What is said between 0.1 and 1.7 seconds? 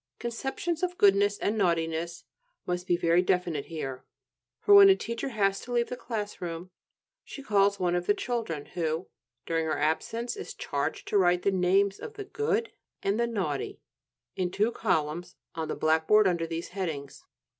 Conceptions of goodness and